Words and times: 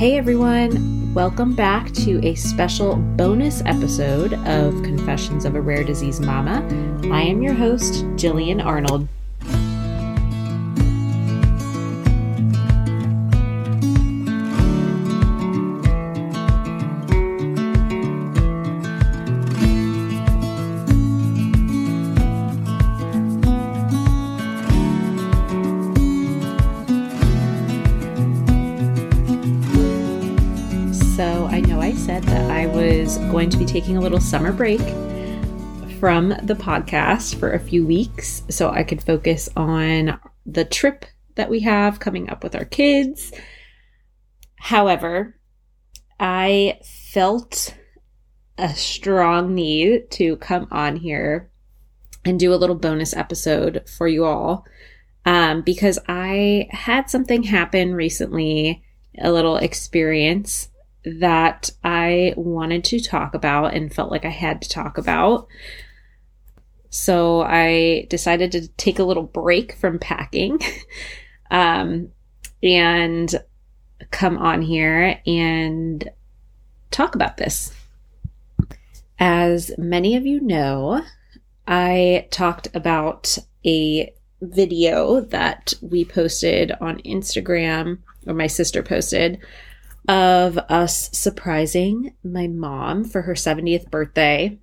Hey 0.00 0.16
everyone, 0.16 1.12
welcome 1.12 1.54
back 1.54 1.92
to 1.92 2.26
a 2.26 2.34
special 2.34 2.96
bonus 2.96 3.60
episode 3.66 4.32
of 4.32 4.72
Confessions 4.82 5.44
of 5.44 5.56
a 5.56 5.60
Rare 5.60 5.84
Disease 5.84 6.20
Mama. 6.20 6.66
I 7.12 7.20
am 7.20 7.42
your 7.42 7.52
host, 7.52 8.06
Jillian 8.16 8.64
Arnold. 8.64 9.06
Going 33.40 33.48
to 33.48 33.56
be 33.56 33.64
taking 33.64 33.96
a 33.96 34.00
little 34.02 34.20
summer 34.20 34.52
break 34.52 34.82
from 35.98 36.28
the 36.42 36.54
podcast 36.54 37.36
for 37.36 37.52
a 37.52 37.58
few 37.58 37.86
weeks 37.86 38.42
so 38.50 38.68
I 38.68 38.82
could 38.82 39.02
focus 39.02 39.48
on 39.56 40.20
the 40.44 40.66
trip 40.66 41.06
that 41.36 41.48
we 41.48 41.60
have 41.60 42.00
coming 42.00 42.28
up 42.28 42.44
with 42.44 42.54
our 42.54 42.66
kids. 42.66 43.32
However, 44.56 45.40
I 46.18 46.80
felt 46.84 47.74
a 48.58 48.74
strong 48.74 49.54
need 49.54 50.10
to 50.10 50.36
come 50.36 50.68
on 50.70 50.96
here 50.96 51.50
and 52.26 52.38
do 52.38 52.52
a 52.52 52.60
little 52.60 52.76
bonus 52.76 53.16
episode 53.16 53.88
for 53.88 54.06
you 54.06 54.26
all 54.26 54.66
um, 55.24 55.62
because 55.62 55.98
I 56.06 56.68
had 56.72 57.08
something 57.08 57.44
happen 57.44 57.94
recently, 57.94 58.82
a 59.18 59.32
little 59.32 59.56
experience 59.56 60.68
that 61.04 61.70
I 61.82 62.34
wanted 62.36 62.84
to 62.84 63.00
talk 63.00 63.34
about 63.34 63.74
and 63.74 63.92
felt 63.92 64.10
like 64.10 64.24
I 64.24 64.30
had 64.30 64.62
to 64.62 64.68
talk 64.68 64.98
about. 64.98 65.48
So 66.90 67.42
I 67.42 68.06
decided 68.10 68.52
to 68.52 68.68
take 68.68 68.98
a 68.98 69.04
little 69.04 69.22
break 69.22 69.76
from 69.76 69.98
packing 69.98 70.60
um, 71.50 72.10
and 72.62 73.32
come 74.10 74.38
on 74.38 74.62
here 74.62 75.20
and 75.26 76.08
talk 76.90 77.14
about 77.14 77.36
this. 77.36 77.72
As 79.18 79.70
many 79.78 80.16
of 80.16 80.26
you 80.26 80.40
know, 80.40 81.02
I 81.66 82.26
talked 82.30 82.68
about 82.74 83.38
a 83.64 84.12
video 84.40 85.20
that 85.20 85.74
we 85.80 86.04
posted 86.04 86.72
on 86.80 86.98
Instagram, 87.02 87.98
or 88.26 88.34
my 88.34 88.46
sister 88.46 88.82
posted, 88.82 89.38
of 90.10 90.58
us 90.58 91.08
surprising 91.12 92.16
my 92.24 92.48
mom 92.48 93.04
for 93.04 93.22
her 93.22 93.34
70th 93.34 93.88
birthday. 93.92 94.58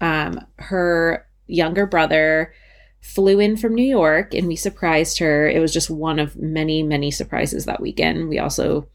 Um, 0.00 0.40
her 0.58 1.26
younger 1.48 1.84
brother 1.84 2.54
flew 3.00 3.40
in 3.40 3.56
from 3.56 3.74
New 3.74 3.82
York 3.82 4.34
and 4.34 4.46
we 4.46 4.54
surprised 4.54 5.18
her. 5.18 5.48
It 5.48 5.58
was 5.58 5.72
just 5.72 5.90
one 5.90 6.20
of 6.20 6.36
many, 6.36 6.84
many 6.84 7.10
surprises 7.10 7.64
that 7.64 7.80
weekend. 7.80 8.28
We 8.28 8.38
also 8.38 8.88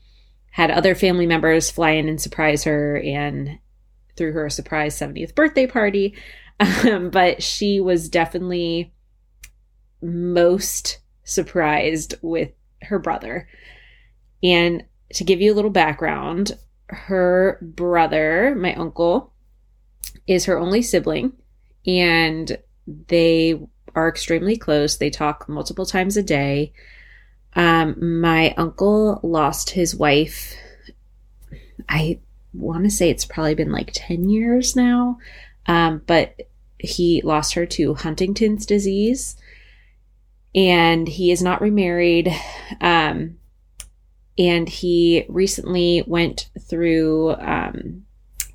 had 0.52 0.72
other 0.72 0.96
family 0.96 1.28
members 1.28 1.70
fly 1.70 1.90
in 1.92 2.08
and 2.08 2.22
surprise 2.22 2.64
her 2.64 3.02
and 3.02 3.60
threw 4.16 4.32
her 4.32 4.46
a 4.46 4.52
surprise 4.52 4.98
70th 4.98 5.36
birthday 5.36 5.68
party. 5.68 6.16
Um, 6.60 7.10
but 7.10 7.44
she 7.44 7.82
was 7.82 8.08
definitely 8.08 8.94
most 10.02 11.00
surprised 11.26 12.16
with 12.22 12.52
her 12.84 13.00
brother. 13.00 13.50
And 14.44 14.84
to 15.14 15.24
give 15.24 15.42
you 15.42 15.54
a 15.54 15.56
little 15.56 15.72
background, 15.72 16.58
her 16.88 17.60
brother, 17.62 18.56
my 18.58 18.74
uncle, 18.76 19.34
is 20.28 20.46
her 20.46 20.60
only 20.60 20.82
sibling, 20.82 21.34
and 21.86 22.58
they 23.08 23.60
are 23.96 24.10
extremely 24.10 24.58
close. 24.58 24.98
They 24.98 25.10
talk 25.10 25.48
multiple 25.48 25.86
times 25.86 26.18
a 26.18 26.24
day. 26.24 26.74
Um, 27.56 28.22
my 28.22 28.54
uncle 28.58 29.20
lost 29.24 29.72
his 29.72 29.96
wife. 29.96 30.56
I 31.88 32.20
want 32.54 32.84
to 32.86 32.90
say 32.90 33.10
it's 33.10 33.26
probably 33.26 33.56
been 33.56 33.72
like 33.72 33.92
10 33.94 34.30
years 34.30 34.76
now, 34.76 35.18
um, 35.68 36.02
but 36.08 36.36
he 36.80 37.22
lost 37.24 37.54
her 37.54 37.66
to 37.66 37.94
Huntington's 37.94 38.66
disease 38.66 39.38
and 40.56 41.08
he 41.08 41.32
is 41.32 41.42
not 41.42 41.62
remarried. 41.62 42.34
Um, 42.82 43.38
and 44.38 44.68
he 44.68 45.26
recently 45.30 46.04
went 46.08 46.50
through 46.60 47.36
um, 47.36 48.06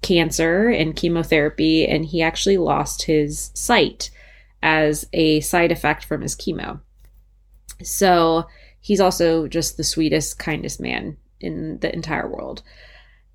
cancer 0.03 0.69
and 0.69 0.97
chemotherapy, 0.97 1.87
and 1.87 2.05
he 2.05 2.23
actually 2.23 2.57
lost 2.57 3.03
his 3.03 3.51
sight 3.55 4.11
as 4.63 5.07
a 5.13 5.41
side 5.41 5.71
effect 5.71 6.05
from 6.05 6.23
his 6.23 6.35
chemo. 6.35 6.81
So 7.83 8.47
he's 8.81 9.01
also 9.01 9.47
just 9.47 9.77
the 9.77 9.85
sweetest, 9.85 10.39
kindest 10.39 10.81
man 10.81 11.17
in 11.41 11.79
the 11.79 11.93
entire 11.95 12.29
world. 12.29 12.63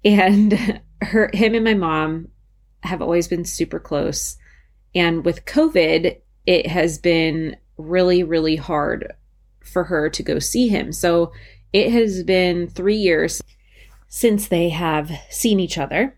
And 0.03 0.81
her, 1.01 1.29
him 1.33 1.55
and 1.55 1.63
my 1.63 1.73
mom 1.75 2.29
have 2.81 3.01
always 3.01 3.27
been 3.27 3.45
super 3.45 3.79
close. 3.79 4.37
And 4.93 5.23
with 5.23 5.45
COVID, 5.45 6.17
it 6.45 6.67
has 6.67 6.97
been 6.97 7.55
really, 7.77 8.23
really 8.23 8.57
hard 8.57 9.13
for 9.63 9.85
her 9.85 10.09
to 10.09 10.23
go 10.23 10.39
see 10.39 10.67
him. 10.67 10.91
So 10.91 11.31
it 11.73 11.91
has 11.91 12.23
been 12.23 12.67
three 12.67 12.95
years 12.95 13.41
since 14.07 14.47
they 14.47 14.69
have 14.69 15.11
seen 15.29 15.59
each 15.59 15.77
other. 15.77 16.15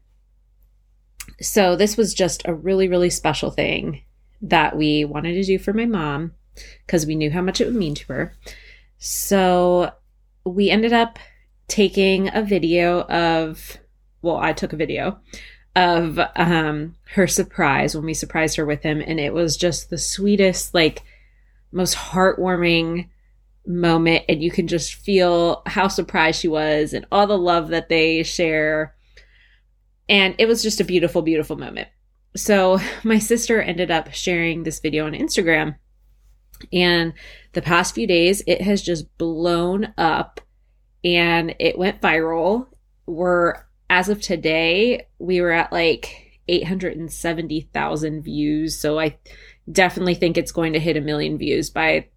So, 1.41 1.75
this 1.75 1.97
was 1.97 2.13
just 2.13 2.43
a 2.45 2.53
really, 2.53 2.87
really 2.87 3.09
special 3.09 3.49
thing 3.49 4.03
that 4.41 4.75
we 4.75 5.05
wanted 5.05 5.33
to 5.33 5.43
do 5.43 5.57
for 5.57 5.73
my 5.73 5.85
mom 5.85 6.33
because 6.85 7.05
we 7.05 7.15
knew 7.15 7.31
how 7.31 7.41
much 7.41 7.59
it 7.59 7.65
would 7.65 7.75
mean 7.75 7.95
to 7.95 8.07
her. 8.13 8.33
So, 8.97 9.93
we 10.45 10.69
ended 10.69 10.93
up 10.93 11.17
taking 11.67 12.29
a 12.33 12.43
video 12.43 13.01
of, 13.03 13.77
well, 14.21 14.37
I 14.37 14.53
took 14.53 14.73
a 14.73 14.77
video 14.77 15.19
of 15.75 16.19
um, 16.35 16.95
her 17.13 17.27
surprise 17.27 17.95
when 17.95 18.05
we 18.05 18.13
surprised 18.13 18.55
her 18.57 18.65
with 18.65 18.83
him. 18.83 19.01
And 19.05 19.19
it 19.19 19.33
was 19.33 19.57
just 19.57 19.89
the 19.89 19.97
sweetest, 19.97 20.73
like, 20.73 21.03
most 21.71 21.95
heartwarming 21.95 23.09
moment 23.67 24.25
and 24.29 24.41
you 24.41 24.51
can 24.51 24.67
just 24.67 24.95
feel 24.95 25.61
how 25.65 25.87
surprised 25.87 26.39
she 26.39 26.47
was 26.47 26.93
and 26.93 27.05
all 27.11 27.27
the 27.27 27.37
love 27.37 27.69
that 27.69 27.89
they 27.89 28.23
share. 28.23 28.95
And 30.07 30.35
it 30.37 30.47
was 30.47 30.61
just 30.61 30.81
a 30.81 30.85
beautiful 30.85 31.21
beautiful 31.21 31.57
moment. 31.57 31.87
So 32.35 32.79
my 33.03 33.19
sister 33.19 33.61
ended 33.61 33.91
up 33.91 34.13
sharing 34.13 34.63
this 34.63 34.79
video 34.79 35.05
on 35.05 35.13
instagram. 35.13 35.75
And 36.71 37.13
the 37.53 37.61
past 37.61 37.95
few 37.95 38.07
days 38.07 38.43
it 38.47 38.61
has 38.61 38.81
just 38.81 39.17
blown 39.17 39.93
up 39.97 40.41
and 41.03 41.55
it 41.59 41.77
went 41.77 42.01
viral. 42.01 42.67
We're 43.05 43.55
as 43.89 44.09
of 44.09 44.21
today 44.21 45.07
we 45.19 45.41
were 45.41 45.51
at 45.51 45.71
like 45.71 46.39
870,000 46.47 48.21
views. 48.21 48.77
So 48.77 48.99
i 48.99 49.17
definitely 49.71 50.13
think 50.15 50.37
it's 50.37 50.51
going 50.51 50.73
to 50.73 50.79
hit 50.79 50.95
a 50.97 51.01
million 51.01 51.37
views 51.37 51.69
by 51.69 52.07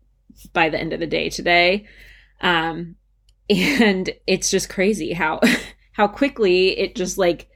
by 0.53 0.69
the 0.69 0.79
end 0.79 0.93
of 0.93 1.01
the 1.01 1.07
day 1.07 1.29
today. 1.31 1.87
Um, 2.41 2.97
and 3.51 4.11
it's 4.27 4.51
just 4.51 4.69
crazy 4.69 5.13
how 5.13 5.41
how 5.93 6.07
quickly 6.07 6.79
it 6.79 6.95
just 6.95 7.19
like 7.19 7.49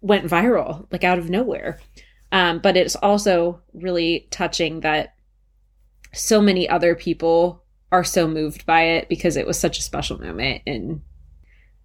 went 0.00 0.26
viral 0.26 0.86
like 0.92 1.04
out 1.04 1.18
of 1.18 1.30
nowhere. 1.30 1.80
Um, 2.32 2.58
but 2.58 2.76
it's 2.76 2.96
also 2.96 3.62
really 3.72 4.28
touching 4.30 4.80
that 4.80 5.14
so 6.12 6.40
many 6.40 6.68
other 6.68 6.94
people 6.94 7.62
are 7.92 8.04
so 8.04 8.26
moved 8.26 8.66
by 8.66 8.82
it 8.82 9.08
because 9.08 9.36
it 9.36 9.46
was 9.46 9.58
such 9.58 9.78
a 9.78 9.82
special 9.82 10.18
moment 10.20 10.62
and 10.66 11.02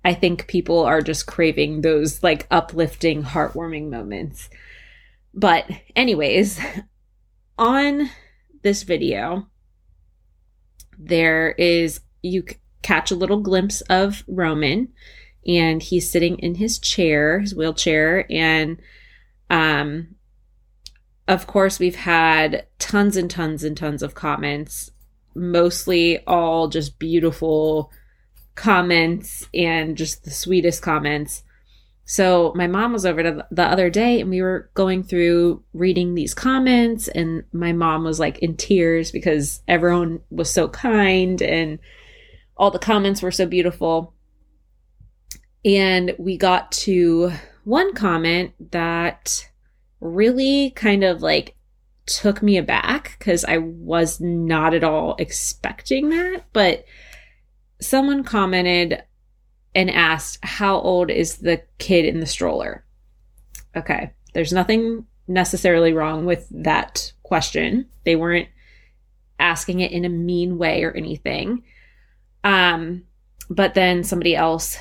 I 0.04 0.14
think 0.14 0.48
people 0.48 0.80
are 0.80 1.02
just 1.02 1.28
craving 1.28 1.82
those 1.82 2.24
like 2.24 2.48
uplifting, 2.50 3.24
heartwarming 3.24 3.90
moments. 3.90 4.50
But, 5.34 5.70
anyways, 5.96 6.60
on 7.58 8.10
this 8.64 8.84
video, 8.84 9.48
there 11.06 11.52
is 11.58 12.00
you 12.22 12.44
catch 12.82 13.12
a 13.12 13.16
little 13.16 13.42
glimpse 13.42 13.82
of 13.82 14.24
Roman 14.28 14.90
and 15.46 15.82
he's 15.82 16.10
sitting 16.10 16.38
in 16.40 16.56
his 16.56 16.78
chair, 16.80 17.40
his 17.40 17.56
wheelchair 17.56 18.26
and 18.32 18.80
um 19.50 20.16
of 21.28 21.48
course 21.48 21.80
we've 21.80 21.96
had 21.96 22.68
tons 22.80 23.16
and 23.16 23.30
tons 23.30 23.64
and 23.64 23.78
tons 23.78 24.04
of 24.04 24.14
comments, 24.14 24.92
mostly 25.34 26.24
all 26.26 26.68
just 26.68 27.00
beautiful 27.00 27.92
comments 28.56 29.48
and 29.54 29.96
just 29.98 30.24
the 30.24 30.32
sweetest 30.32 30.82
comments. 30.82 31.44
So 32.06 32.52
my 32.56 32.68
mom 32.68 32.94
was 32.94 33.06
over 33.06 33.24
to 33.24 33.48
the 33.52 33.64
other 33.64 33.90
day 33.90 34.20
and 34.20 34.30
we 34.30 34.42
were 34.42 34.70
going 34.74 35.04
through 35.04 35.64
reading 35.74 36.14
these 36.14 36.34
comments 36.34 37.08
and 37.08 37.44
my 37.54 37.72
mom 37.72 38.04
was 38.04 38.20
like 38.20 38.40
in 38.40 38.58
tears 38.58 39.12
because 39.12 39.62
everyone 39.68 40.20
was 40.30 40.52
so 40.52 40.68
kind 40.68 41.42
and 41.42 41.80
all 42.58 42.72
the 42.72 42.80
comments 42.80 43.22
were 43.22 43.32
so 43.32 43.46
beautiful. 43.46 44.14
And 45.64 46.16
we 46.18 46.38
got 46.38 46.72
to 46.74 47.32
one 47.64 47.94
comment 47.94 48.54
that 48.72 49.50
really 50.00 50.72
kind 50.72 51.04
of 51.04 51.22
like 51.22 51.56
took 52.08 52.42
me 52.42 52.58
aback 52.58 53.16
because 53.20 53.46
I 53.46 53.58
was 53.60 54.20
not 54.20 54.74
at 54.74 54.84
all 54.84 55.16
expecting 55.18 56.10
that. 56.10 56.46
But 56.52 56.86
someone 57.80 58.24
commented 58.24 59.04
and 59.74 59.90
asked, 59.90 60.40
How 60.44 60.80
old 60.80 61.10
is 61.10 61.38
the 61.38 61.64
kid 61.78 62.06
in 62.06 62.20
the 62.20 62.26
stroller? 62.26 62.86
Okay, 63.76 64.12
there's 64.34 64.54
nothing 64.54 65.06
necessarily 65.28 65.94
wrong 65.94 66.26
with 66.26 66.48
that 66.52 67.14
question. 67.24 67.88
They 68.04 68.16
weren't 68.16 68.50
asking 69.40 69.80
it 69.80 69.92
in 69.92 70.06
a 70.06 70.10
mean 70.10 70.58
way 70.58 70.84
or 70.84 70.92
anything. 70.92 71.64
Um, 72.44 73.04
but 73.50 73.74
then 73.74 74.04
somebody 74.04 74.36
else 74.36 74.78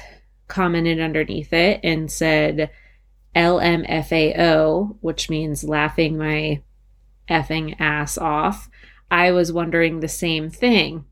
commented 0.49 1.01
underneath 1.01 1.53
it 1.53 1.81
and 1.83 2.11
said 2.11 2.71
LMFAO, 3.35 4.97
which 5.01 5.31
means 5.31 5.65
laughing 5.65 6.19
my 6.19 6.63
effing 7.29 7.77
ass 7.79 8.19
off. 8.19 8.69
I 9.11 9.33
was 9.33 9.53
wondering 9.53 10.01
the 10.01 10.09
same 10.09 10.51
thing. 10.51 11.05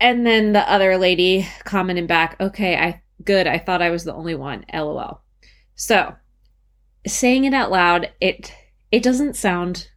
And 0.00 0.26
then 0.26 0.52
the 0.52 0.70
other 0.70 0.96
lady 0.96 1.48
commenting 1.64 2.06
back, 2.06 2.36
okay, 2.40 2.76
I 2.76 3.02
good. 3.24 3.46
I 3.46 3.58
thought 3.58 3.82
I 3.82 3.90
was 3.90 4.04
the 4.04 4.14
only 4.14 4.34
one. 4.34 4.64
LOL. 4.72 5.22
So 5.74 6.14
saying 7.06 7.44
it 7.44 7.54
out 7.54 7.70
loud, 7.70 8.10
it 8.20 8.52
it 8.90 9.02
doesn't 9.02 9.36
sound 9.36 9.88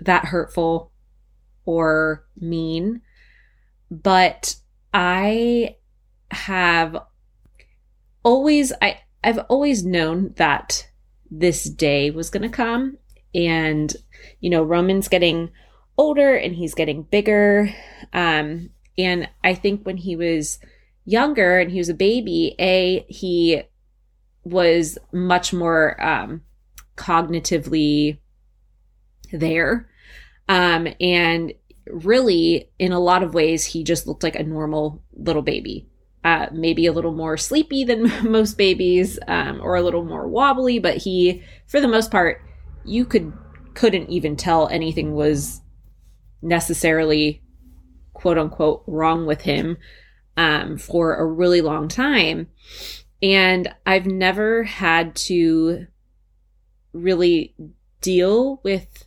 that 0.00 0.26
hurtful 0.26 0.92
or 1.64 2.26
mean, 2.38 3.02
but 3.90 4.56
I 4.92 5.76
have 6.30 6.96
always 8.22 8.72
I 8.82 9.00
I've 9.22 9.38
always 9.48 9.84
known 9.84 10.34
that 10.36 10.88
this 11.30 11.64
day 11.64 12.10
was 12.10 12.30
going 12.30 12.42
to 12.42 12.48
come 12.48 12.98
and 13.34 13.94
you 14.40 14.50
know 14.50 14.62
Roman's 14.62 15.08
getting 15.08 15.50
older 15.98 16.34
and 16.34 16.54
he's 16.54 16.74
getting 16.74 17.02
bigger. 17.02 17.74
Um 18.12 18.70
and 18.96 19.28
I 19.44 19.54
think 19.54 19.84
when 19.84 19.98
he 19.98 20.16
was 20.16 20.58
younger 21.04 21.58
and 21.58 21.70
he 21.70 21.78
was 21.78 21.88
a 21.88 21.94
baby 21.94 22.54
a 22.58 23.04
he 23.08 23.62
was 24.44 24.96
much 25.12 25.52
more 25.52 26.00
um 26.02 26.42
cognitively 26.96 28.18
there. 29.32 29.90
Um 30.48 30.88
and 31.00 31.52
really 31.86 32.70
in 32.78 32.92
a 32.92 33.00
lot 33.00 33.22
of 33.22 33.34
ways 33.34 33.64
he 33.64 33.82
just 33.82 34.06
looked 34.06 34.22
like 34.22 34.36
a 34.36 34.42
normal 34.42 35.02
little 35.12 35.42
baby. 35.42 35.86
Uh, 36.24 36.46
maybe 36.52 36.84
a 36.84 36.92
little 36.92 37.14
more 37.14 37.36
sleepy 37.36 37.84
than 37.84 38.12
most 38.30 38.58
babies 38.58 39.20
um, 39.28 39.60
or 39.62 39.76
a 39.76 39.82
little 39.82 40.04
more 40.04 40.26
wobbly 40.26 40.78
but 40.78 40.96
he 40.96 41.42
for 41.68 41.80
the 41.80 41.88
most 41.88 42.10
part 42.10 42.42
you 42.84 43.04
could 43.04 43.32
couldn't 43.74 44.10
even 44.10 44.36
tell 44.36 44.66
anything 44.68 45.14
was 45.14 45.62
necessarily 46.42 47.42
quote 48.12 48.38
unquote 48.38 48.82
wrong 48.86 49.26
with 49.26 49.42
him 49.42 49.76
um, 50.36 50.78
for 50.78 51.16
a 51.16 51.26
really 51.26 51.60
long 51.60 51.88
time 51.88 52.48
and 53.22 53.74
i've 53.86 54.06
never 54.06 54.62
had 54.62 55.14
to 55.16 55.86
really 56.92 57.54
deal 58.00 58.60
with 58.62 59.04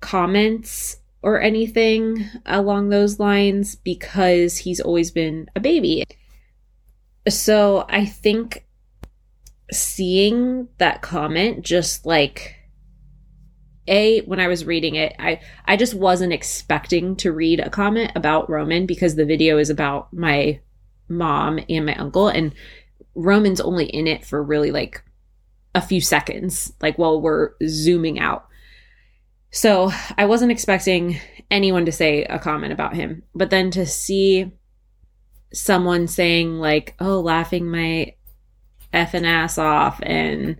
comments 0.00 0.98
or 1.22 1.40
anything 1.40 2.24
along 2.46 2.88
those 2.88 3.18
lines 3.18 3.74
because 3.74 4.58
he's 4.58 4.80
always 4.80 5.10
been 5.10 5.48
a 5.56 5.60
baby. 5.60 6.04
So 7.28 7.84
I 7.88 8.04
think 8.04 8.64
seeing 9.72 10.68
that 10.78 11.02
comment 11.02 11.64
just 11.64 12.06
like 12.06 12.54
a 13.88 14.20
when 14.22 14.40
I 14.40 14.48
was 14.48 14.64
reading 14.64 14.94
it, 14.94 15.14
I 15.18 15.40
I 15.64 15.76
just 15.76 15.94
wasn't 15.94 16.32
expecting 16.32 17.16
to 17.16 17.32
read 17.32 17.60
a 17.60 17.70
comment 17.70 18.12
about 18.14 18.50
Roman 18.50 18.86
because 18.86 19.14
the 19.14 19.24
video 19.24 19.58
is 19.58 19.70
about 19.70 20.12
my 20.12 20.60
mom 21.08 21.60
and 21.68 21.86
my 21.86 21.94
uncle 21.94 22.28
and 22.28 22.54
Roman's 23.14 23.60
only 23.60 23.86
in 23.86 24.06
it 24.06 24.24
for 24.24 24.42
really 24.42 24.70
like 24.70 25.02
a 25.74 25.80
few 25.80 26.00
seconds 26.00 26.72
like 26.80 26.98
while 26.98 27.20
we're 27.20 27.50
zooming 27.66 28.18
out. 28.18 28.46
So 29.50 29.90
I 30.18 30.26
wasn't 30.26 30.52
expecting 30.52 31.18
anyone 31.50 31.86
to 31.86 31.92
say 31.92 32.24
a 32.24 32.38
comment 32.38 32.72
about 32.72 32.94
him. 32.94 33.22
But 33.34 33.50
then 33.50 33.70
to 33.72 33.86
see 33.86 34.52
someone 35.52 36.08
saying, 36.08 36.58
like, 36.58 36.94
oh, 37.00 37.20
laughing 37.20 37.70
my 37.70 38.14
effing 38.92 39.24
ass 39.24 39.58
off, 39.58 40.00
and 40.02 40.58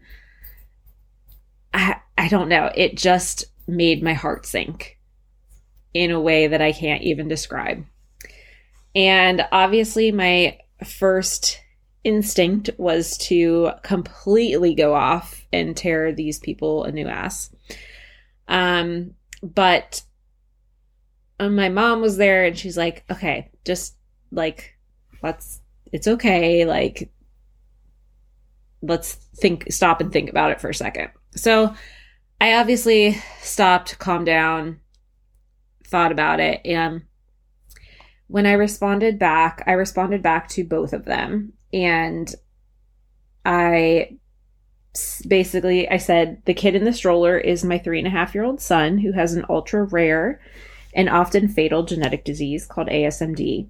I, 1.74 1.96
I 2.18 2.28
don't 2.28 2.48
know, 2.48 2.70
it 2.74 2.96
just 2.96 3.44
made 3.66 4.02
my 4.02 4.14
heart 4.14 4.46
sink 4.46 4.98
in 5.92 6.10
a 6.10 6.20
way 6.20 6.46
that 6.46 6.62
I 6.62 6.72
can't 6.72 7.02
even 7.02 7.28
describe. 7.28 7.84
And 8.94 9.46
obviously, 9.52 10.12
my 10.12 10.58
first 10.84 11.60
instinct 12.04 12.70
was 12.78 13.18
to 13.18 13.72
completely 13.82 14.74
go 14.74 14.94
off 14.94 15.44
and 15.52 15.76
tear 15.76 16.12
these 16.12 16.38
people 16.38 16.84
a 16.84 16.92
new 16.92 17.06
ass. 17.06 17.50
Um, 18.48 19.14
but 19.42 20.02
uh, 21.40 21.48
my 21.48 21.68
mom 21.68 22.00
was 22.00 22.16
there 22.16 22.44
and 22.44 22.56
she's 22.56 22.76
like, 22.76 23.04
okay, 23.10 23.50
just 23.64 23.96
like, 24.30 24.76
let's, 25.22 25.60
it's 25.92 26.06
okay. 26.06 26.64
Like, 26.64 27.10
let's 28.82 29.14
think, 29.36 29.70
stop 29.70 30.00
and 30.00 30.12
think 30.12 30.30
about 30.30 30.52
it 30.52 30.60
for 30.60 30.70
a 30.70 30.74
second. 30.74 31.10
So 31.34 31.74
I 32.40 32.54
obviously 32.54 33.22
stopped, 33.40 33.98
calmed 33.98 34.26
down, 34.26 34.80
thought 35.86 36.12
about 36.12 36.40
it. 36.40 36.60
And 36.64 37.02
when 38.28 38.46
I 38.46 38.52
responded 38.52 39.18
back, 39.18 39.62
I 39.66 39.72
responded 39.72 40.22
back 40.22 40.48
to 40.50 40.64
both 40.64 40.92
of 40.92 41.04
them. 41.04 41.52
And 41.72 42.34
I 43.44 44.18
basically 45.28 45.88
I 45.88 45.98
said 45.98 46.42
the 46.46 46.54
kid 46.54 46.74
in 46.74 46.84
the 46.84 46.92
stroller 46.92 47.38
is 47.38 47.64
my 47.64 47.78
three 47.78 47.98
and 47.98 48.06
a 48.06 48.10
half 48.10 48.34
year 48.34 48.44
old 48.44 48.60
son 48.60 48.98
who 48.98 49.12
has 49.12 49.34
an 49.34 49.44
ultra 49.48 49.84
rare 49.84 50.40
and 50.94 51.08
often 51.08 51.48
fatal 51.48 51.84
genetic 51.84 52.24
disease 52.24 52.66
called 52.66 52.88
ASMD, 52.88 53.68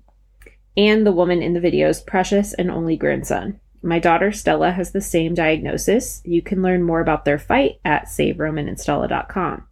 and 0.77 1.05
the 1.05 1.13
woman 1.13 1.43
in 1.43 1.55
the 1.55 1.61
video's 1.61 2.01
precious 2.01 2.55
and 2.55 2.71
only 2.71 2.97
grandson. 2.97 3.59
My 3.87 4.01
daughter 4.01 4.33
Stella 4.33 4.73
has 4.73 4.91
the 4.91 5.01
same 5.01 5.33
diagnosis. 5.33 6.21
You 6.25 6.43
can 6.43 6.61
learn 6.61 6.83
more 6.83 7.01
about 7.01 7.25
their 7.25 7.39
fight 7.39 7.79
at 7.85 8.07
saveromanandstella.com. 8.07 9.65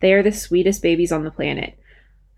They 0.00 0.14
are 0.14 0.22
the 0.22 0.32
sweetest 0.32 0.80
babies 0.80 1.12
on 1.12 1.24
the 1.24 1.30
planet. 1.30 1.78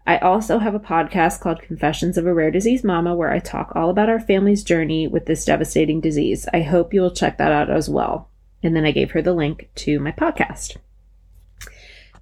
I 0.05 0.19
also 0.19 0.59
have 0.59 0.75
a 0.75 0.81
podcast 0.81 1.39
called 1.39 1.63
Confessions 1.63 2.19
of 2.19 2.27
a 2.27 2.35
Rare 2.35 2.51
Disease 2.51 2.83
Mama 2.83 3.15
where 3.15 3.31
I 3.31 3.39
talk 3.39 3.77
all 3.77 3.89
about 3.89 4.09
our 4.09 4.19
family's 4.19 4.65
journey 4.65 5.07
with 5.07 5.27
this 5.27 5.45
devastating 5.45 6.01
disease. 6.01 6.49
I 6.53 6.63
hope 6.63 6.93
you 6.93 7.01
will 7.01 7.15
check 7.15 7.39
that 7.39 7.53
out 7.53 7.71
as 7.71 7.89
well. 7.89 8.29
And 8.61 8.75
then 8.75 8.85
I 8.85 8.91
gave 8.91 9.13
her 9.13 9.23
the 9.23 9.33
link 9.33 9.71
to 9.77 10.01
my 10.01 10.11
podcast. 10.11 10.77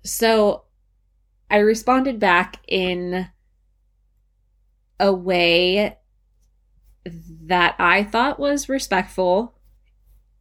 So 0.03 0.65
I 1.51 1.57
responded 1.57 2.21
back 2.21 2.59
in 2.69 3.29
a 4.99 5.11
way 5.11 5.97
that 7.05 7.75
I 7.79 8.05
thought 8.05 8.39
was 8.39 8.69
respectful 8.69 9.55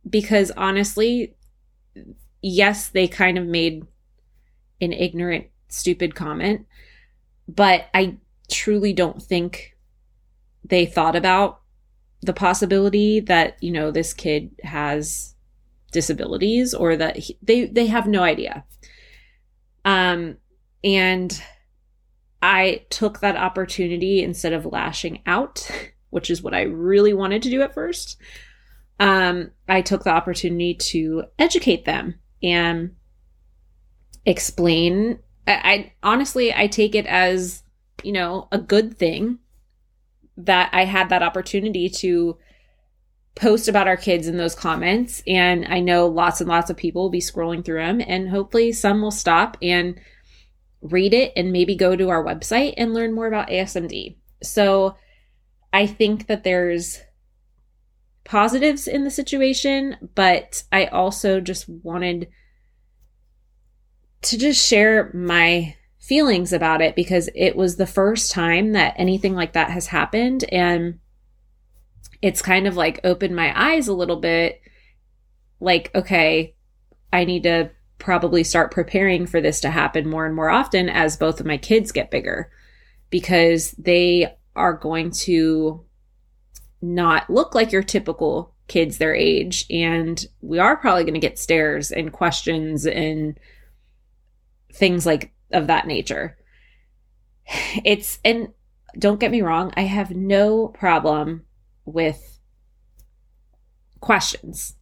because 0.10 0.52
honestly, 0.52 1.36
yes, 2.42 2.90
they 2.90 3.08
kind 3.08 3.38
of 3.38 3.46
made 3.46 3.86
an 4.82 4.94
ignorant, 4.94 5.48
stupid 5.68 6.16
comment, 6.16 6.66
but 7.48 7.88
I 7.94 8.18
truly 8.50 8.94
don't 8.94 9.22
think 9.22 9.78
they 10.64 10.86
thought 10.86 11.16
about 11.16 11.62
the 12.22 12.34
possibility 12.34 13.20
that, 13.22 13.62
you 13.62 13.72
know, 13.72 13.92
this 13.92 14.14
kid 14.14 14.52
has 14.64 15.36
disabilities 15.92 16.74
or 16.74 16.96
that 16.96 17.18
he, 17.18 17.38
they 17.42 17.66
they 17.66 17.88
have 17.88 18.08
no 18.08 18.22
idea. 18.22 18.64
Um 19.86 20.38
and 20.84 21.42
I 22.42 22.86
took 22.90 23.20
that 23.20 23.36
opportunity 23.36 24.24
instead 24.24 24.54
of 24.54 24.66
lashing 24.66 25.22
out, 25.26 25.70
which 26.10 26.30
is 26.30 26.42
what 26.42 26.54
I 26.54 26.64
really 26.64 27.14
wanted 27.14 27.44
to 27.44 27.50
do 27.50 27.62
at 27.62 27.74
first. 27.74 28.18
Um 29.00 29.52
I 29.68 29.82
took 29.82 30.04
the 30.04 30.12
opportunity 30.12 30.74
to 30.76 31.26
educate 31.38 31.86
them 31.86 32.20
and 32.44 32.96
explain 34.26 35.20
I, 35.48 35.54
I 35.54 35.94
honestly 36.04 36.54
I 36.54 36.68
take 36.68 36.96
it 36.96 37.06
as, 37.06 37.64
you 38.04 38.12
know, 38.12 38.48
a 38.52 38.58
good 38.58 38.98
thing 38.98 39.40
that 40.38 40.70
I 40.72 40.86
had 40.86 41.10
that 41.10 41.24
opportunity 41.24 41.90
to 41.90 42.38
post 43.36 43.68
about 43.68 43.88
our 43.88 43.98
kids 43.98 44.28
in 44.28 44.38
those 44.38 44.56
comments. 44.56 45.24
And 45.26 45.66
I 45.68 45.80
know 45.80 46.08
lots 46.08 46.42
and 46.42 46.50
lots 46.50 46.70
of 46.70 46.78
people 46.78 47.04
will 47.04 47.10
be 47.10 47.22
scrolling 47.22 47.64
through 47.64 47.80
them, 47.80 48.02
and 48.06 48.30
hopefully 48.30 48.72
some 48.72 49.02
will 49.02 49.12
stop 49.12 49.58
and 49.62 50.00
read 50.82 51.14
it 51.14 51.34
and 51.36 51.52
maybe 51.52 51.76
go 51.76 51.96
to 51.96 52.10
our 52.10 52.24
website 52.24 52.74
and 52.78 52.94
learn 52.94 53.14
more 53.14 53.28
about 53.28 53.50
ASMD. 53.50 54.16
So 54.44 54.96
I 55.72 55.86
think 55.86 56.28
that 56.28 56.44
there's 56.44 57.02
positives 58.24 58.88
in 58.88 59.04
the 59.04 59.12
situation, 59.12 60.10
but 60.16 60.64
I 60.72 60.86
also 60.86 61.40
just 61.40 61.68
wanted 61.68 62.30
to 64.22 64.38
just 64.38 64.66
share 64.66 65.12
my 65.14 65.76
feelings 66.00 66.54
about 66.54 66.82
it 66.82 66.96
because 66.96 67.30
it 67.36 67.56
was 67.56 67.76
the 67.76 67.88
first 67.88 68.32
time 68.32 68.72
that 68.74 68.96
anything 68.98 69.36
like 69.36 69.54
that 69.54 69.70
has 69.70 69.88
happened. 69.88 70.44
And 70.52 71.00
it's 72.22 72.42
kind 72.42 72.68
of 72.68 72.76
like 72.76 73.00
opened 73.04 73.36
my 73.36 73.54
eyes 73.56 73.88
a 73.88 73.94
little 73.94 74.20
bit 74.20 74.62
like, 75.60 75.92
okay, 75.94 76.56
I 77.12 77.26
need 77.26 77.44
to 77.44 77.72
probably 77.98 78.44
start 78.44 78.72
preparing 78.72 79.28
for 79.28 79.42
this 79.42 79.62
to 79.62 79.70
happen 79.70 80.10
more 80.10 80.26
and 80.26 80.36
more 80.36 80.50
often 80.50 80.90
as 80.90 81.18
both 81.18 81.40
of 81.40 81.46
my 81.46 81.58
kids 81.58 81.92
get 81.92 82.12
bigger 82.12 82.50
because 83.10 83.72
they 83.72 84.34
are 84.60 84.74
going 84.74 85.12
to 85.12 85.84
not 86.82 87.30
look 87.30 87.56
like 87.56 87.72
your 87.72 87.84
typical 87.84 88.54
kids 88.68 88.98
their 88.98 89.16
age. 89.16 89.66
And 89.70 90.24
we 90.42 90.60
are 90.60 90.78
probably 90.78 91.04
going 91.04 91.16
to 91.16 91.20
get 91.20 91.40
stares 91.40 91.92
and 91.92 92.14
questions 92.14 92.86
and 92.86 93.40
things 94.72 95.06
like 95.06 95.34
of 95.52 95.68
that 95.68 95.88
nature. 95.88 96.38
It's 97.84 98.20
and 98.24 98.50
don't 98.98 99.20
get 99.20 99.30
me 99.30 99.44
wrong 99.44 99.72
i 99.78 99.82
have 99.82 100.10
no 100.10 100.68
problem 100.70 101.46
with 101.86 102.40
questions. 104.00 104.76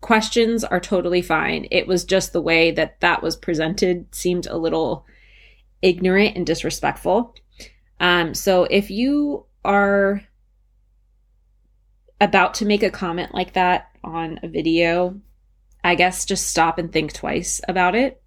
Questions 0.00 0.64
are 0.64 0.80
totally 0.80 1.22
fine. 1.22 1.66
It 1.70 1.86
was 1.86 2.04
just 2.04 2.32
the 2.32 2.40
way 2.40 2.70
that 2.70 3.00
that 3.00 3.22
was 3.22 3.36
presented 3.36 4.14
seemed 4.14 4.46
a 4.46 4.56
little 4.56 5.06
ignorant 5.82 6.36
and 6.36 6.46
disrespectful 6.46 7.34
um 8.00 8.34
so 8.34 8.64
if 8.64 8.90
you 8.90 9.46
are 9.64 10.22
about 12.20 12.54
to 12.54 12.66
make 12.66 12.82
a 12.82 12.90
comment 12.90 13.34
like 13.34 13.54
that 13.54 13.90
on 14.04 14.38
a 14.42 14.48
video, 14.48 15.20
I 15.82 15.94
guess 15.94 16.24
just 16.24 16.48
stop 16.48 16.78
and 16.78 16.92
think 16.92 17.12
twice 17.12 17.60
about 17.66 17.94
it. 17.94 18.22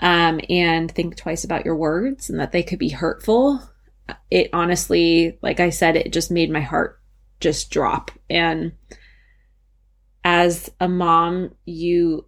Um, 0.00 0.40
and 0.50 0.90
think 0.90 1.16
twice 1.16 1.44
about 1.44 1.64
your 1.64 1.76
words 1.76 2.28
and 2.28 2.40
that 2.40 2.52
they 2.52 2.64
could 2.64 2.80
be 2.80 2.88
hurtful. 2.88 3.62
It 4.30 4.50
honestly, 4.52 5.38
like 5.40 5.60
I 5.60 5.70
said, 5.70 5.96
it 5.96 6.12
just 6.12 6.30
made 6.30 6.50
my 6.50 6.60
heart 6.60 7.00
just 7.40 7.70
drop. 7.70 8.10
And 8.28 8.72
as 10.24 10.68
a 10.80 10.88
mom, 10.88 11.54
you, 11.64 12.26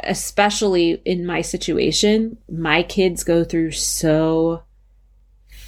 especially 0.00 1.00
in 1.06 1.24
my 1.24 1.40
situation, 1.40 2.36
my 2.50 2.82
kids 2.82 3.24
go 3.24 3.44
through 3.44 3.70
so 3.70 4.62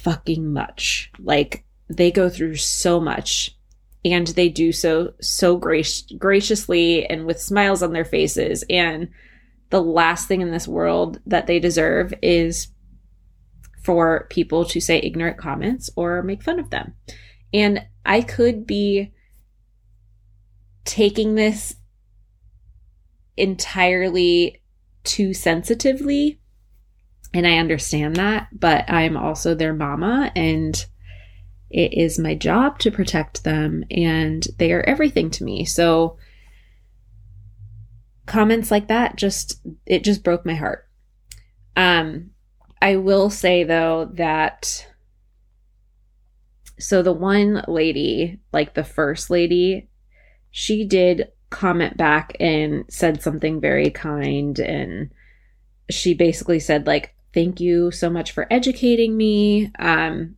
fucking 0.07 0.53
much. 0.53 1.11
Like, 1.19 1.65
they 1.89 2.11
go 2.11 2.29
through 2.29 2.55
so 2.55 2.99
much. 3.01 3.53
And 4.05 4.27
they 4.27 4.47
do 4.47 4.71
so 4.71 5.13
so 5.19 5.59
grac- 5.59 6.17
graciously 6.17 7.05
and 7.07 7.25
with 7.25 7.41
smiles 7.41 7.83
on 7.83 7.91
their 7.91 8.05
faces. 8.05 8.63
And 8.69 9.09
the 9.69 9.81
last 9.81 10.29
thing 10.29 10.39
in 10.39 10.51
this 10.51 10.67
world 10.67 11.19
that 11.25 11.45
they 11.45 11.59
deserve 11.59 12.13
is 12.21 12.69
for 13.83 14.27
people 14.29 14.63
to 14.65 14.79
say 14.79 14.99
ignorant 14.99 15.37
comments 15.37 15.89
or 15.97 16.23
make 16.23 16.41
fun 16.41 16.59
of 16.59 16.69
them. 16.69 16.93
And 17.53 17.85
i 18.05 18.21
could 18.21 18.65
be 18.65 19.11
taking 20.85 21.35
this 21.35 21.75
entirely 23.35 24.61
too 25.03 25.33
sensitively 25.33 26.39
and 27.33 27.45
i 27.47 27.57
understand 27.57 28.15
that 28.15 28.47
but 28.51 28.89
i'm 28.89 29.17
also 29.17 29.53
their 29.53 29.73
mama 29.73 30.31
and 30.35 30.85
it 31.69 31.93
is 31.93 32.17
my 32.17 32.33
job 32.35 32.79
to 32.79 32.91
protect 32.91 33.43
them, 33.43 33.83
and 33.91 34.45
they 34.57 34.71
are 34.71 34.81
everything 34.81 35.29
to 35.31 35.43
me. 35.43 35.65
So, 35.65 36.17
comments 38.25 38.71
like 38.71 38.87
that 38.87 39.15
just 39.15 39.61
it 39.85 40.03
just 40.03 40.23
broke 40.23 40.45
my 40.45 40.55
heart. 40.55 40.87
Um, 41.75 42.31
I 42.81 42.97
will 42.97 43.29
say 43.29 43.63
though 43.63 44.09
that 44.13 44.87
so 46.79 47.01
the 47.01 47.13
one 47.13 47.63
lady, 47.67 48.39
like 48.53 48.73
the 48.73 48.83
first 48.83 49.29
lady, 49.29 49.89
she 50.51 50.85
did 50.85 51.29
comment 51.49 51.97
back 51.97 52.35
and 52.39 52.85
said 52.89 53.21
something 53.21 53.59
very 53.59 53.89
kind 53.89 54.59
and 54.59 55.09
she 55.89 56.13
basically 56.13 56.59
said 56.59 56.85
like 56.85 57.15
thank 57.37 57.59
you 57.59 57.91
so 57.91 58.09
much 58.09 58.31
for 58.31 58.47
educating 58.51 59.15
me 59.15 59.71
um 59.77 60.35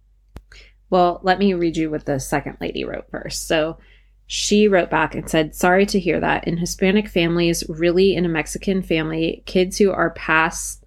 well, 0.90 1.20
let 1.24 1.40
me 1.40 1.54
read 1.54 1.78
you 1.78 1.92
what 1.92 2.06
the 2.06 2.20
second 2.20 2.58
lady 2.60 2.84
wrote 2.84 3.10
first. 3.12 3.48
So 3.48 3.78
she 4.26 4.68
wrote 4.68 4.90
back 4.90 5.16
and 5.16 5.30
said, 5.30 5.56
Sorry 5.56 5.86
to 5.88 6.00
hear 6.00 6.20
that. 6.20 6.48
In 6.48 6.58
Hispanic 6.58 7.08
families, 7.08 7.64
really 7.70 8.16
in 8.16 8.26
a 8.26 8.30
Mexican 8.30 8.82
family, 8.82 9.44
kids 9.46 9.78
who 9.78 9.92
are 9.92 10.12
past 10.12 10.84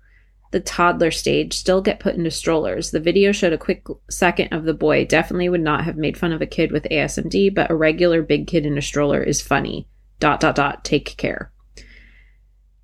the 0.50 0.61
toddler 0.61 1.11
stage 1.11 1.54
still 1.54 1.81
get 1.81 1.99
put 1.99 2.14
into 2.14 2.31
strollers. 2.31 2.90
The 2.90 3.00
video 3.00 3.33
showed 3.33 3.54
a 3.54 3.59
quick 3.59 3.87
second 4.11 4.52
of 4.52 4.64
the 4.64 4.75
boy. 4.75 5.07
Definitely 5.07 5.49
would 5.49 5.62
not 5.62 5.85
have 5.85 5.97
made 5.97 6.19
fun 6.19 6.33
of 6.33 6.42
a 6.42 6.47
kid 6.47 6.73
with 6.73 6.87
ASMD, 6.90 7.54
but 7.54 7.71
a 7.71 7.75
regular 7.75 8.23
big 8.23 8.47
kid 8.47 8.66
in 8.66 8.76
a 8.76 8.83
stroller 8.83 9.23
is 9.23 9.40
funny. 9.40 9.88
Dot, 10.21 10.40
dot, 10.40 10.57
dot. 10.57 10.85
Take 10.85 11.16
care. 11.16 11.50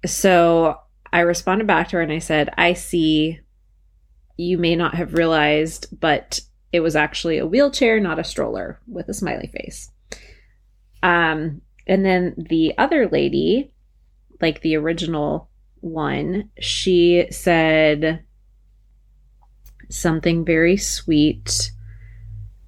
So 0.07 0.79
I 1.13 1.21
responded 1.21 1.67
back 1.67 1.89
to 1.89 1.97
her 1.97 2.03
and 2.03 2.13
I 2.13 2.19
said, 2.19 2.51
I 2.57 2.75
see 2.75 3.41
you 4.37 4.59
may 4.59 4.77
not 4.77 4.95
have 4.95 5.15
realized, 5.15 5.89
but 5.99 6.41
it 6.73 6.81
was 6.81 6.97
actually 6.97 7.39
a 7.39 7.47
wheelchair, 7.47 7.99
not 7.99 8.19
a 8.19 8.25
stroller, 8.25 8.81
with 8.87 9.09
a 9.09 9.15
smiley 9.15 9.49
face. 9.49 9.91
Um, 11.03 11.63
and 11.87 12.05
then 12.05 12.35
the 12.37 12.77
other 12.79 13.09
lady, 13.09 13.73
like 14.41 14.61
the 14.61 14.77
original 14.77 15.49
one, 15.81 16.51
she 16.61 17.27
said 17.31 18.25
something 19.89 20.45
very 20.45 20.77
sweet. 20.77 21.73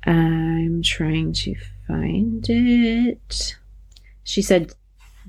I'm 0.05 0.83
trying 0.83 1.35
to 1.35 1.55
find 1.87 2.45
it. 2.49 3.57
She 4.25 4.43
said, 4.43 4.73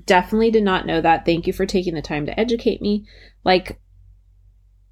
Definitely 0.06 0.50
did 0.50 0.64
not 0.64 0.86
know 0.86 1.00
that. 1.00 1.24
Thank 1.24 1.46
you 1.46 1.52
for 1.52 1.66
taking 1.66 1.94
the 1.94 2.02
time 2.02 2.26
to 2.26 2.38
educate 2.38 2.80
me. 2.80 3.06
Like 3.44 3.80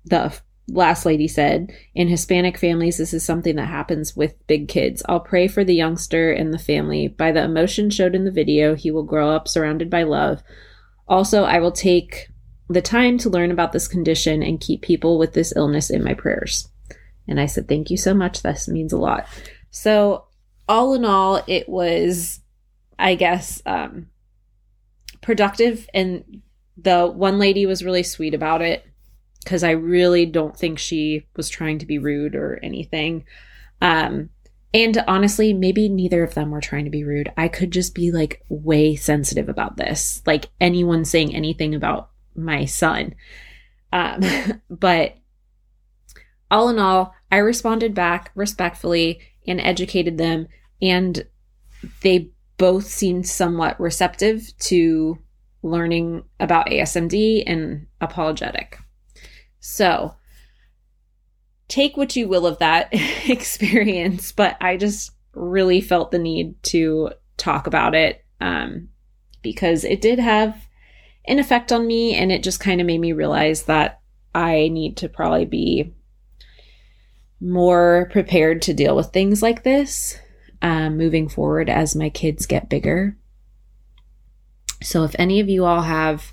the 0.04 0.38
last 0.68 1.04
lady 1.04 1.28
said, 1.28 1.72
in 1.94 2.08
Hispanic 2.08 2.56
families, 2.56 2.98
this 2.98 3.12
is 3.12 3.24
something 3.24 3.56
that 3.56 3.66
happens 3.66 4.16
with 4.16 4.46
big 4.46 4.68
kids. 4.68 5.02
I'll 5.08 5.20
pray 5.20 5.48
for 5.48 5.64
the 5.64 5.74
youngster 5.74 6.32
and 6.32 6.52
the 6.52 6.58
family. 6.58 7.08
By 7.08 7.32
the 7.32 7.42
emotion 7.42 7.90
showed 7.90 8.14
in 8.14 8.24
the 8.24 8.30
video, 8.30 8.74
he 8.74 8.90
will 8.90 9.02
grow 9.02 9.30
up 9.30 9.48
surrounded 9.48 9.90
by 9.90 10.04
love. 10.04 10.42
Also, 11.08 11.44
I 11.44 11.58
will 11.58 11.72
take 11.72 12.28
the 12.68 12.82
time 12.82 13.18
to 13.18 13.30
learn 13.30 13.50
about 13.50 13.72
this 13.72 13.88
condition 13.88 14.42
and 14.42 14.60
keep 14.60 14.82
people 14.82 15.18
with 15.18 15.32
this 15.32 15.52
illness 15.56 15.90
in 15.90 16.04
my 16.04 16.14
prayers. 16.14 16.68
And 17.26 17.40
I 17.40 17.46
said, 17.46 17.68
Thank 17.68 17.90
you 17.90 17.96
so 17.96 18.14
much. 18.14 18.42
This 18.42 18.68
means 18.68 18.92
a 18.92 18.98
lot. 18.98 19.26
So, 19.70 20.26
all 20.68 20.94
in 20.94 21.04
all, 21.04 21.42
it 21.48 21.68
was, 21.68 22.40
I 22.98 23.16
guess, 23.16 23.60
um, 23.66 24.06
productive. 25.20 25.88
And 25.94 26.42
the 26.76 27.06
one 27.06 27.38
lady 27.38 27.66
was 27.66 27.84
really 27.84 28.02
sweet 28.02 28.34
about 28.34 28.62
it 28.62 28.86
because 29.44 29.64
I 29.64 29.70
really 29.70 30.26
don't 30.26 30.56
think 30.56 30.78
she 30.78 31.26
was 31.36 31.48
trying 31.48 31.78
to 31.78 31.86
be 31.86 31.98
rude 31.98 32.34
or 32.34 32.58
anything. 32.62 33.24
Um, 33.80 34.30
and 34.72 35.02
honestly, 35.08 35.52
maybe 35.52 35.88
neither 35.88 36.22
of 36.22 36.34
them 36.34 36.50
were 36.50 36.60
trying 36.60 36.84
to 36.84 36.90
be 36.90 37.04
rude. 37.04 37.32
I 37.36 37.48
could 37.48 37.72
just 37.72 37.94
be 37.94 38.12
like 38.12 38.44
way 38.48 38.94
sensitive 38.94 39.48
about 39.48 39.76
this, 39.76 40.22
like 40.26 40.48
anyone 40.60 41.04
saying 41.04 41.34
anything 41.34 41.74
about 41.74 42.10
my 42.36 42.66
son. 42.66 43.14
Um, 43.92 44.22
but 44.70 45.16
all 46.50 46.68
in 46.68 46.78
all, 46.78 47.14
I 47.32 47.38
responded 47.38 47.94
back 47.94 48.30
respectfully 48.34 49.20
and 49.46 49.60
educated 49.60 50.18
them, 50.18 50.46
and 50.82 51.24
they 52.02 52.30
both 52.60 52.86
seemed 52.86 53.26
somewhat 53.26 53.80
receptive 53.80 54.52
to 54.58 55.18
learning 55.62 56.22
about 56.38 56.66
ASMD 56.66 57.42
and 57.46 57.86
apologetic. 58.02 58.78
So 59.60 60.14
take 61.68 61.96
what 61.96 62.14
you 62.16 62.28
will 62.28 62.46
of 62.46 62.58
that 62.58 62.90
experience, 63.26 64.30
but 64.32 64.58
I 64.60 64.76
just 64.76 65.12
really 65.32 65.80
felt 65.80 66.10
the 66.10 66.18
need 66.18 66.62
to 66.64 67.12
talk 67.38 67.66
about 67.66 67.94
it 67.94 68.26
um, 68.42 68.90
because 69.40 69.82
it 69.82 70.02
did 70.02 70.18
have 70.18 70.54
an 71.24 71.38
effect 71.38 71.72
on 71.72 71.86
me 71.86 72.14
and 72.14 72.30
it 72.30 72.42
just 72.42 72.60
kind 72.60 72.78
of 72.78 72.86
made 72.86 73.00
me 73.00 73.14
realize 73.14 73.62
that 73.62 74.02
I 74.34 74.68
need 74.68 74.98
to 74.98 75.08
probably 75.08 75.46
be 75.46 75.94
more 77.40 78.10
prepared 78.12 78.60
to 78.62 78.74
deal 78.74 78.94
with 78.94 79.14
things 79.14 79.40
like 79.40 79.62
this 79.62 80.18
um, 80.62 80.96
moving 80.96 81.28
forward 81.28 81.68
as 81.68 81.96
my 81.96 82.10
kids 82.10 82.46
get 82.46 82.68
bigger. 82.68 83.16
So, 84.82 85.04
if 85.04 85.14
any 85.18 85.40
of 85.40 85.48
you 85.48 85.64
all 85.64 85.82
have 85.82 86.32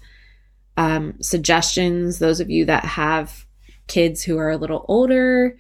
um, 0.78 1.16
suggestions, 1.22 2.20
those 2.20 2.40
of 2.40 2.50
you 2.50 2.66
that 2.66 2.86
have 2.86 3.46
kids 3.88 4.24
who 4.24 4.38
are 4.38 4.52
a 4.52 4.58
little 4.58 4.86
older, 4.88 5.58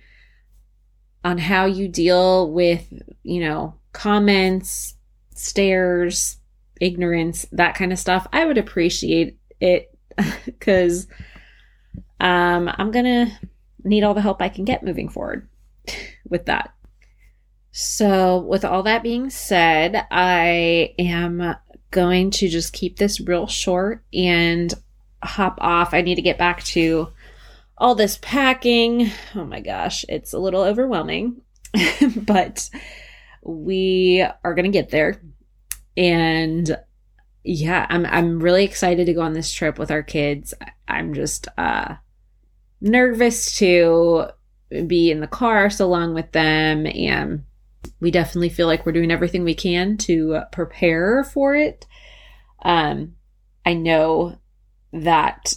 on 1.24 1.38
how 1.38 1.66
you 1.66 1.90
deal 1.90 2.50
with 2.52 2.94
you 3.28 3.42
know, 3.42 3.76
comments, 3.92 4.96
stares, 5.36 6.38
ignorance, 6.80 7.46
that 7.52 7.76
kind 7.76 7.92
of 7.92 8.00
stuff, 8.00 8.26
I 8.32 8.46
would 8.46 8.58
appreciate 8.58 9.38
it 9.60 9.94
because 10.46 11.08
um, 12.22 12.72
I'm 12.78 12.92
going 12.92 13.06
to 13.06 13.32
need 13.84 14.04
all 14.04 14.14
the 14.14 14.22
help 14.22 14.42
I 14.42 14.48
can 14.48 14.64
get 14.64 14.82
moving 14.82 15.10
forward 15.10 15.50
with 16.30 16.46
that. 16.46 16.74
So, 17.80 18.40
with 18.40 18.66
all 18.66 18.82
that 18.84 19.04
being 19.04 19.30
said, 19.30 20.08
I 20.10 20.96
am 20.98 21.56
going 21.92 22.32
to 22.32 22.50
just 22.50 22.74
keep 22.74 22.98
this 22.98 23.22
real 23.22 23.46
short 23.46 24.04
and 24.12 24.74
hop 25.22 25.60
off. 25.62 25.94
I 25.94 26.02
need 26.02 26.16
to 26.16 26.24
get 26.24 26.40
back 26.40 26.64
to 26.64 27.10
all 27.78 27.94
this 27.94 28.18
packing. 28.20 29.12
Oh 29.36 29.46
my 29.46 29.60
gosh, 29.60 30.06
it's 30.10 30.34
a 30.34 30.40
little 30.40 30.64
overwhelming, 30.64 31.44
but 32.16 32.68
we 33.44 34.26
are 34.44 34.56
going 34.56 34.66
to 34.66 34.76
get 34.76 34.90
there. 34.90 35.22
And 35.96 36.76
yeah, 37.44 37.86
I'm 37.92 38.08
I'm 38.08 38.40
really 38.40 38.64
excited 38.64 39.06
to 39.06 39.14
go 39.14 39.22
on 39.22 39.34
this 39.34 39.54
trip 39.54 39.78
with 39.78 39.92
our 39.92 40.02
kids. 40.02 40.52
I'm 40.88 41.14
just 41.14 41.48
uh 41.60 41.94
nervous 42.82 43.56
to 43.60 44.30
be 44.88 45.12
in 45.12 45.20
the 45.20 45.28
car 45.28 45.70
so 45.70 45.88
long 45.88 46.16
with 46.16 46.32
them 46.32 46.88
and 46.88 47.44
we 48.00 48.12
definitely 48.12 48.50
feel 48.50 48.68
like 48.68 48.86
we're 48.86 48.92
doing 48.92 49.12
everything 49.12 49.44
we 49.44 49.56
can 49.56 49.98
to 49.98 50.42
prepare 50.52 51.24
for 51.24 51.56
it. 51.56 51.86
Um 52.64 53.16
I 53.66 53.74
know 53.74 54.40
that 54.94 55.56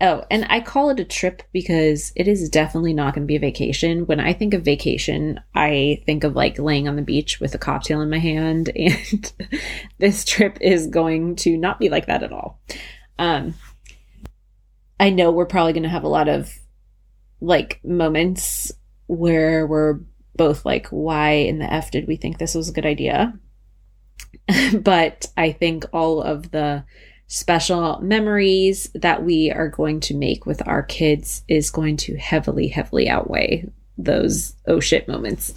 Oh, 0.00 0.24
and 0.30 0.46
I 0.48 0.60
call 0.60 0.90
it 0.90 1.00
a 1.00 1.04
trip 1.04 1.42
because 1.52 2.12
it 2.14 2.28
is 2.28 2.48
definitely 2.48 2.94
not 2.94 3.14
going 3.14 3.24
to 3.24 3.28
be 3.28 3.34
a 3.34 3.40
vacation. 3.40 4.06
When 4.06 4.20
I 4.20 4.32
think 4.32 4.54
of 4.54 4.62
vacation, 4.62 5.40
I 5.56 6.02
think 6.06 6.22
of 6.22 6.36
like 6.36 6.56
laying 6.56 6.86
on 6.86 6.94
the 6.94 7.02
beach 7.02 7.40
with 7.40 7.52
a 7.56 7.58
cocktail 7.58 8.00
in 8.00 8.10
my 8.10 8.18
hand. 8.18 8.70
And 8.78 9.32
this 9.98 10.24
trip 10.24 10.58
is 10.60 10.86
going 10.86 11.36
to 11.36 11.56
not 11.56 11.80
be 11.80 11.88
like 11.88 12.06
that 12.06 12.22
at 12.22 12.32
all. 12.32 12.60
Um, 13.18 13.54
I 15.00 15.10
know 15.10 15.32
we're 15.32 15.46
probably 15.46 15.72
going 15.72 15.82
to 15.82 15.88
have 15.88 16.04
a 16.04 16.08
lot 16.08 16.28
of 16.28 16.52
like 17.40 17.80
moments 17.82 18.70
where 19.08 19.66
we're 19.66 20.00
both 20.38 20.64
like, 20.64 20.86
why 20.88 21.32
in 21.32 21.58
the 21.58 21.70
F 21.70 21.90
did 21.90 22.08
we 22.08 22.16
think 22.16 22.38
this 22.38 22.54
was 22.54 22.70
a 22.70 22.72
good 22.72 22.86
idea? 22.86 23.38
but 24.80 25.26
I 25.36 25.52
think 25.52 25.84
all 25.92 26.22
of 26.22 26.50
the 26.50 26.84
special 27.26 28.00
memories 28.00 28.90
that 28.94 29.22
we 29.22 29.50
are 29.50 29.68
going 29.68 30.00
to 30.00 30.14
make 30.16 30.46
with 30.46 30.66
our 30.66 30.82
kids 30.82 31.42
is 31.46 31.70
going 31.70 31.98
to 31.98 32.16
heavily, 32.16 32.68
heavily 32.68 33.08
outweigh 33.08 33.68
those 33.98 34.54
oh 34.66 34.80
shit 34.80 35.06
moments. 35.08 35.52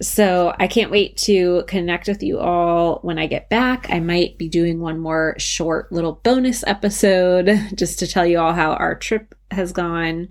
So 0.00 0.54
I 0.58 0.68
can't 0.68 0.90
wait 0.90 1.16
to 1.18 1.64
connect 1.66 2.08
with 2.08 2.22
you 2.22 2.38
all 2.38 3.00
when 3.02 3.18
I 3.18 3.26
get 3.26 3.48
back. 3.48 3.90
I 3.90 4.00
might 4.00 4.38
be 4.38 4.48
doing 4.48 4.80
one 4.80 4.98
more 4.98 5.34
short 5.38 5.90
little 5.92 6.20
bonus 6.22 6.64
episode 6.66 7.50
just 7.74 7.98
to 8.00 8.06
tell 8.06 8.26
you 8.26 8.38
all 8.38 8.52
how 8.52 8.72
our 8.72 8.94
trip 8.94 9.34
has 9.50 9.72
gone. 9.72 10.28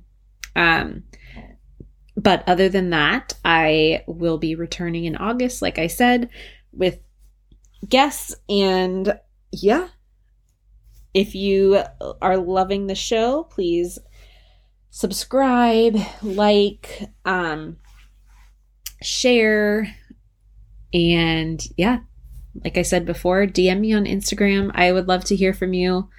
Um, 0.56 1.04
but 2.18 2.44
other 2.48 2.68
than 2.68 2.90
that, 2.90 3.34
I 3.46 4.04
will 4.08 4.40
be 4.40 4.56
returning 4.56 5.06
in 5.06 5.16
August, 5.16 5.62
like 5.62 5.78
I 5.78 5.86
said, 5.86 6.30
with 6.74 7.00
guests. 7.88 8.36
And 8.50 9.20
yeah, 9.52 9.90
if 11.14 11.36
you 11.36 11.84
are 12.20 12.38
loving 12.38 12.88
the 12.88 12.96
show, 12.96 13.44
please 13.44 14.00
subscribe, 14.90 15.96
like, 16.24 17.02
um, 17.24 17.78
share, 19.04 19.96
and 20.92 21.64
yeah, 21.78 22.00
like 22.64 22.78
I 22.78 22.82
said 22.82 23.06
before, 23.06 23.46
DM 23.46 23.80
me 23.82 23.94
on 23.94 24.06
Instagram. 24.06 24.72
I 24.74 24.92
would 24.92 25.08
love 25.08 25.24
to 25.26 25.36
hear 25.36 25.54
from 25.54 25.74
you. 25.74 26.10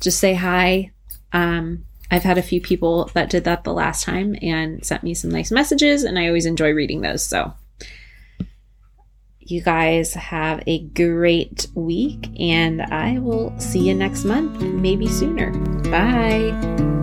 Just 0.00 0.20
say 0.20 0.34
hi. 0.34 0.92
Um, 1.32 1.86
I've 2.10 2.22
had 2.22 2.38
a 2.38 2.42
few 2.42 2.60
people 2.60 3.10
that 3.14 3.30
did 3.30 3.44
that 3.44 3.64
the 3.64 3.72
last 3.72 4.04
time 4.04 4.34
and 4.40 4.84
sent 4.84 5.02
me 5.02 5.14
some 5.14 5.30
nice 5.30 5.50
messages, 5.50 6.04
and 6.04 6.18
I 6.18 6.26
always 6.26 6.46
enjoy 6.46 6.72
reading 6.72 7.02
those. 7.02 7.22
So 7.22 7.52
you 9.40 9.62
guys 9.62 10.14
have 10.14 10.62
a 10.66 10.84
great 10.88 11.66
week, 11.74 12.28
and 12.38 12.82
I 12.82 13.18
will 13.18 13.58
see 13.58 13.80
you 13.80 13.94
next 13.94 14.24
month, 14.24 14.60
maybe 14.60 15.06
sooner. 15.06 15.52
Bye. 15.90 16.97